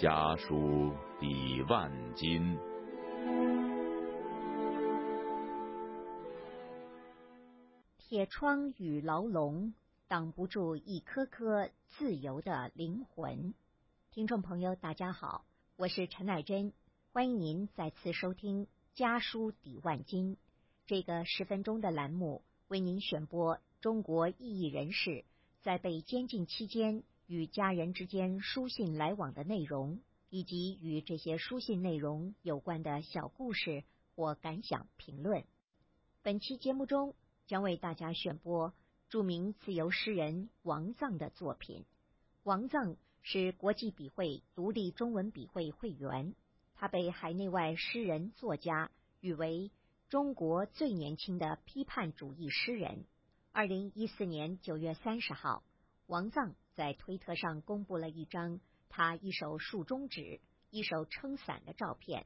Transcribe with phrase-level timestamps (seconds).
[0.00, 2.56] 家书抵万金。
[7.98, 9.74] 铁窗与牢笼
[10.06, 13.52] 挡不住一颗颗自由的灵魂。
[14.12, 16.72] 听众朋友，大家好，我是陈乃珍，
[17.12, 20.36] 欢迎您再次收听《家书抵万金》
[20.86, 25.24] 这个十分钟的栏目，为您选播中国异议人士
[25.60, 33.84] 在被监禁期间与家人之间书信来往的内容，以及与这些书信内容有关的小故事
[34.16, 35.44] 或感想评论。
[36.22, 37.14] 本期节目中。
[37.48, 38.74] 将为大家选播
[39.08, 41.86] 著名自由诗人王藏的作品。
[42.42, 46.34] 王藏是国际笔会独立中文笔会会员，
[46.74, 48.90] 他被海内外诗人作家
[49.22, 49.70] 誉为
[50.10, 53.06] 中国最年轻的批判主义诗人。
[53.50, 55.62] 二零一四年九月三十号，
[56.06, 60.40] 王藏在推特上公布了一张他一手竖中指、
[60.70, 62.24] 一手撑伞的照片。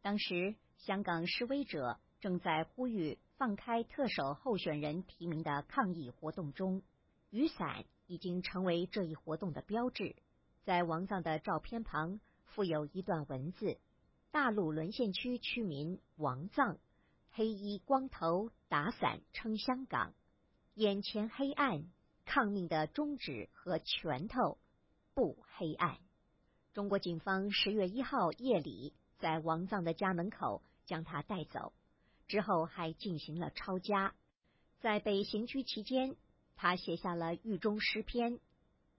[0.00, 3.18] 当时，香港示威者正在呼吁。
[3.34, 6.82] 放开特首候选人提名的抗议活动中，
[7.30, 10.14] 雨伞已经成为这一活动的标志。
[10.62, 13.78] 在王藏的照片旁附有一段文字
[14.30, 16.78] ：“大陆沦陷区区民王藏，
[17.30, 20.12] 黑衣光头打伞撑香港，
[20.74, 21.86] 眼前黑暗，
[22.30, 24.56] 抗命的中指和拳头
[25.14, 25.98] 不黑暗。”
[26.72, 31.72] 中国警方十月一号夜里在王藏的家门口将他带走。
[32.28, 34.14] 之后还进行了抄家，
[34.78, 36.14] 在被刑拘期间，
[36.54, 38.38] 他写下了狱中诗篇。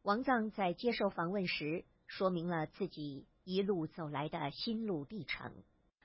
[0.02, 5.54] 王藏在接受访问时说明了自己一路走来的心路历程。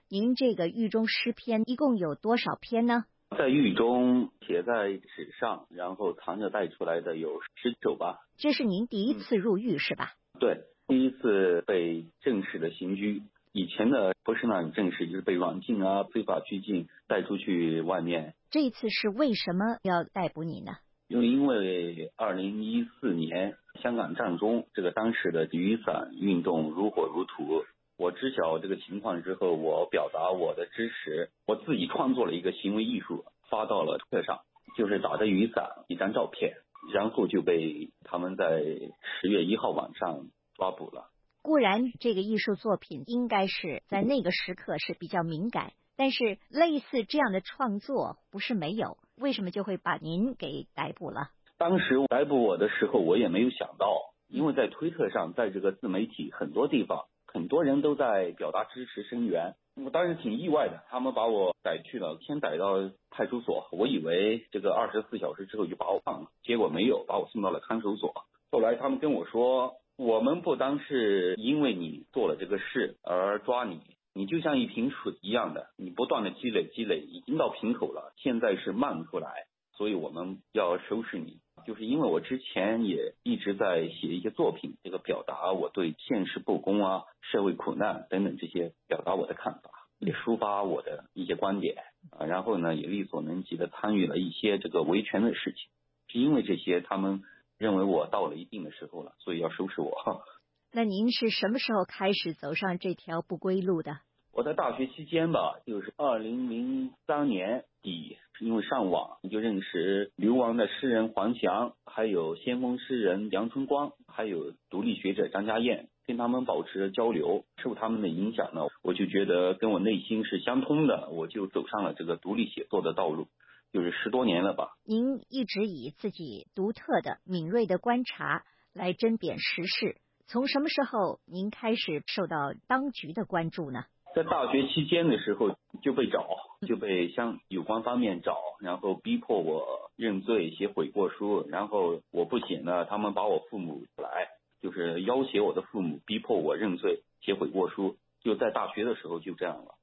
[0.08, 3.06] 您这个狱中诗篇一共有多少篇呢？
[3.30, 8.20] 在狱中写在纸上，然后藏着带出来的有十九吧。
[8.36, 10.12] 这是您第一次入狱是吧？
[10.38, 13.22] 对，第一次被正式的刑拘。
[13.52, 18.34] 以前的不是那种正式，就是被软禁啊，非法拘禁，带出去外面。
[18.50, 20.72] 这一次是为什么要逮捕你呢？
[21.08, 27.64] 因为因为二零一四年香港战中，这个当时的雨伞运动如火如荼。
[27.98, 34.40] 我知晓这个情况之后，我表达我的支持，我自己创作了一个行为艺术，发到了推特上，
[34.76, 36.56] 就是打着雨伞一张照片，
[36.92, 41.08] 然后就被他们在十月一号晚上抓捕了。
[41.40, 51.30] 固然，这个艺术作品应该是在那个时刻是比较敏感，但是类似这样的创作不是没有，为什么就会把您给逮捕了？
[51.56, 57.06] 当时逮捕我的时候，我也没有想到，因为在推特上，在这个自媒体很多地方，
[57.36, 60.84] 很多人都在表达支持声援，我当时挺意外的。
[60.88, 68.14] 他们把我逮去了，先逮到派出所，我以为这个二十四小时之后就把我放了，结果没有，把我送到了看守所。
[68.50, 69.74] 后来他们跟我说。
[69.98, 73.80] 我们不单是因为你做了这个事而抓你，
[74.12, 81.38] 你就像一瓶水一样的，你不断的积累积累，已经到瓶口了，现在是漫出来，所以我们要收拾你。
[81.66, 91.76] 就是因为我之前也一直在写一些作品，这个表达我对现实不公啊、社会苦难等等这些表达我的看法，也抒发我的一些观点
[92.10, 95.68] 啊，然后呢也力所能及的参与了一些这个维权的事情，
[96.08, 97.22] 是因为这些他们。
[97.58, 99.96] 认为我到了一定的时候了，所以要收拾我。
[100.72, 104.00] 那您是什么时候开始走上这条不归路的？
[104.36, 123.28] 我在大学期间吧，就是二零零三年底，因为上网就认识流亡的诗人黄翔，还有先锋诗人杨春光，还有独立学者张家燕，跟他们保持着交流，受他们的影响呢，我就觉得跟我内心是相通的，我就走上了这个独立写作的道路。
[123.72, 124.76] 就是十多年了吧。
[124.84, 129.96] 您一直以自己独特的、敏锐的观察来甄别时事。
[130.26, 133.84] 从什么时候您开始受到当局的关注呢？
[134.16, 136.26] 在大学期间的时候就被找，
[136.66, 141.46] 就被向有关方面找，然后逼迫我认罪、写悔过书。
[141.50, 144.28] 然后我不写呢，他们把我父母来，
[144.62, 147.98] 就是要挟我的父母，逼迫我认罪、写悔过书。
[148.22, 149.74] 就在大学的时候就这样了，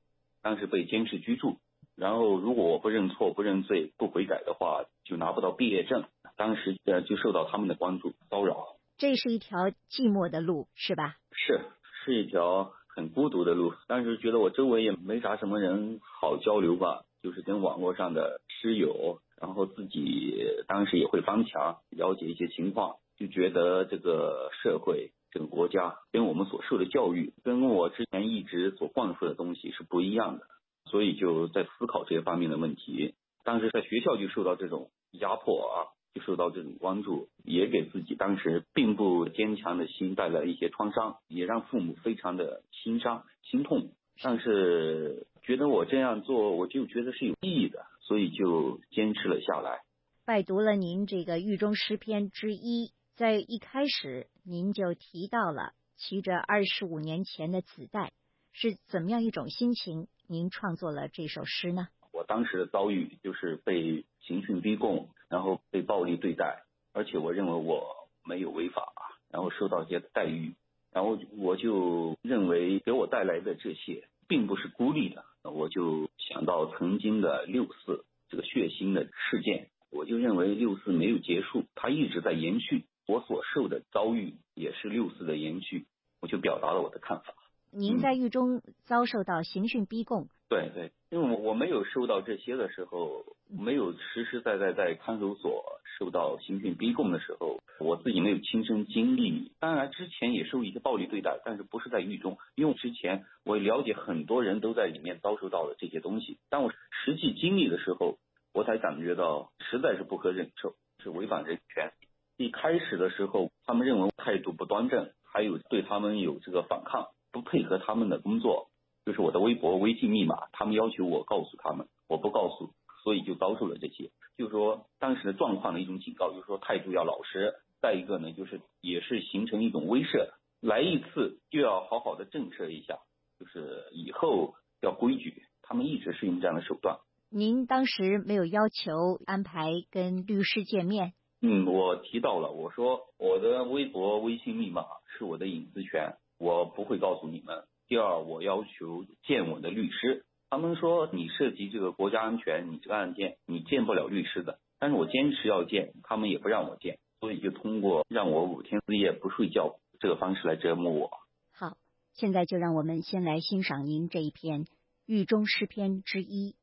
[0.41, 1.57] 当时被监视居住。
[1.95, 6.05] 然后，如果我不认错、不认罪、不悔改的话，就拿不到毕业证。
[6.37, 8.77] 当时呃，就受到他们的关注、骚扰。
[8.97, 11.17] 这是一条寂寞的路，是吧？
[11.31, 11.61] 是，
[12.03, 13.73] 是一条很孤独的路。
[13.87, 30.45] 当时觉得我周围也没啥什么人好交流吧，就是跟网络上的师友，然后自己当时也会翻墙了解一些情况，就觉得这个社会、这个国家跟我们所受的教育，跟我之前一直所灌输的东西是不一样的。
[30.85, 33.15] 所以就在思考这些方面的问题。
[33.43, 35.75] 当时在学校就受到这种压迫啊，
[36.13, 43.89] 就受到这种关注，也给自己当时并不坚强的心带来一些创伤，也让父母非常的心伤心痛。
[44.21, 49.81] 但是觉得我这样做，我就觉得是有意义的，所以就坚持了下来。
[50.23, 58.11] 拜读了您这个《狱中诗篇》之一，在一开始您就提到了骑着二十五年前的子弹
[58.51, 61.87] 是怎么样一种心情，您创作了这首诗呢？
[62.27, 68.93] 当时的遭遇就是被刑讯逼供，然后被暴力对待，而且我认为我没有违法，
[69.29, 70.53] 然后受到一些待遇，
[70.91, 79.69] 然后我就认为给我带来的这些并不是孤立的，我就想到曾经的六四这个血腥的事件。
[79.91, 82.85] 我就认为六四没有结束，它一直在延续。
[83.05, 85.85] 我所受的遭遇也是六四的延续，
[86.19, 87.35] 我就表达了我的看法。
[87.75, 90.27] 您在狱中遭受到刑讯逼供？
[90.47, 95.65] 对对，因为我我没有受到这些的时候，没有实实在在在看守所
[95.97, 99.51] 受到刑讯逼供的时候，我自己没有亲身经历。
[99.59, 106.37] 当然之前也受一些暴力对待，但是不是在狱中，因为之前我了解很多人都在里面遭受到了这些东西。
[106.49, 106.71] 当我
[107.05, 108.17] 实际经历的时候。
[108.55, 111.91] 我才感觉到实在是不可忍受，是违反人权。
[112.37, 118.69] 一开始的时候，他们认为态度不端正，还有对他们有这个反抗，不配合他们的工作，
[119.05, 124.11] 就是我的微博、微信密码，他们要求我告诉他们，我不告诉，所以就遭受了这些。
[124.37, 127.55] 就是说当时的状况的一种警告，就是说态度要老实。
[127.81, 130.29] 再一个呢，就是也是形成一种威慑，
[130.61, 132.99] 来一次就要好好的震慑一下，
[133.37, 135.43] 就是以后要规矩。
[135.61, 136.99] 他们一直是用这样的手段。
[137.29, 141.13] 您当时没有要求安排跟律师见面？
[141.41, 144.85] 嗯，我提到了，我说我的微博、微信密码
[145.17, 147.63] 是我的隐私权，我不会告诉你们。
[147.87, 154.59] 第二，我要求见我的律师，他们说你涉及这个国家安全，你这个案件你见不了律师的。
[154.77, 161.11] 但是我坚持要见，他们也不让我见，所以就通过让我五天四夜不睡觉这个方式来折磨我。
[161.53, 161.77] 好，
[162.11, 164.65] 现在就让我们先来欣赏您这一篇
[165.05, 166.57] 《狱中诗篇》之一。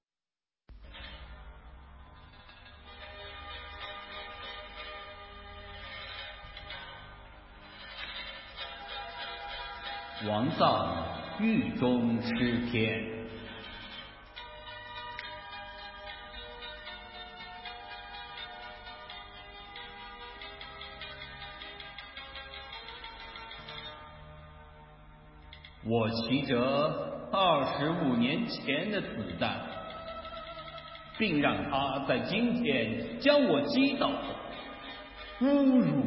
[10.28, 10.94] 王藏
[11.38, 13.02] 狱中诗篇。
[25.86, 26.58] 我骑着
[27.32, 29.08] 二十五年前的子
[29.40, 29.58] 弹，
[31.16, 34.10] 并让他在今天将我击倒，
[35.40, 36.04] 侮辱。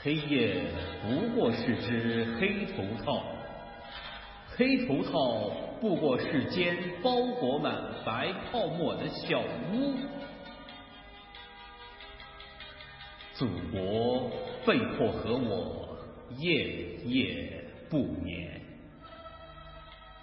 [0.00, 0.62] 黑夜
[1.02, 3.24] 不过是只黑头套，
[4.56, 5.50] 黑头套
[5.80, 7.74] 不过是间包裹满
[8.06, 9.40] 白泡沫的小
[9.72, 9.94] 屋。
[13.34, 14.30] 祖国
[14.64, 15.98] 被迫和我
[16.38, 18.60] 夜夜不眠，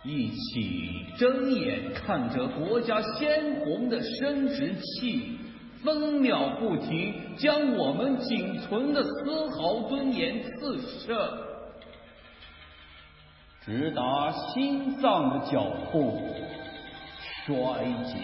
[0.03, 5.37] 一起睁眼看着国家鲜红的生殖器。
[5.85, 11.37] 分秒不停，将我们仅存的丝毫尊严刺射，
[13.61, 16.21] 直达心脏的脚步
[17.45, 17.55] 衰
[18.03, 18.17] 竭，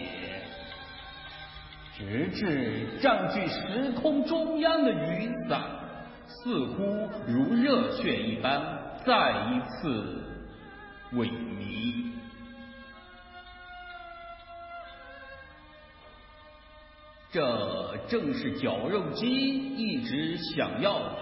[1.96, 5.62] 直至占据时空中央的雨伞，
[6.26, 8.60] 似乎如热血一般，
[9.06, 10.24] 再一次
[11.14, 12.11] 萎靡。
[17.32, 21.16] 这正是绞肉机一直想要的，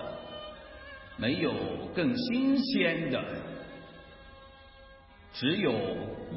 [1.18, 1.54] 没有
[1.96, 3.24] 更新鲜的，
[5.34, 5.72] 只有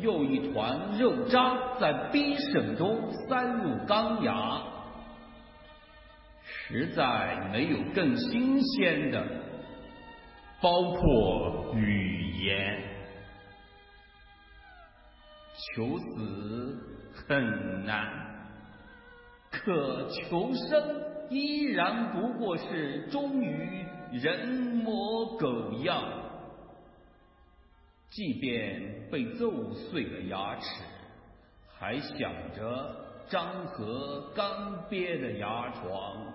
[0.00, 4.62] 又一团肉渣在逼省中塞入钢牙，
[6.45, 9.26] 实在没有更新鲜的，
[10.61, 12.83] 包括语言，
[15.75, 16.76] 求死
[17.26, 18.41] 很难。
[19.64, 26.02] 可求生依然不过是忠于人模狗样，
[28.11, 30.83] 即便被揍碎了牙齿，
[31.78, 32.97] 还想着
[33.28, 34.45] 张合干
[34.90, 36.26] 瘪的牙床，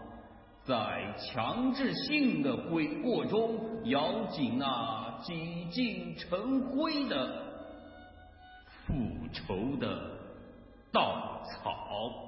[0.63, 7.43] 在强制性的悔过中咬紧那几近成灰的
[8.85, 8.93] 复
[9.33, 10.17] 仇的
[10.91, 12.23] 稻草。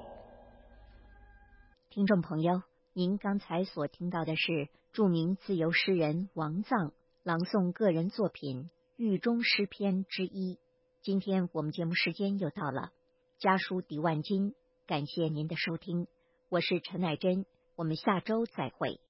[1.92, 2.62] 听众朋友，
[2.94, 6.94] 您刚才所听到的是著名自由诗人王藏
[7.24, 8.66] 朗诵个人作品
[8.96, 10.60] 《狱中诗篇》之一。
[11.02, 12.92] 今天我们节目时间又到了，
[13.40, 14.54] 家书抵万金，
[14.86, 16.08] 感谢您的收听，
[16.50, 18.98] 我是陈乃珍，我们下周再会。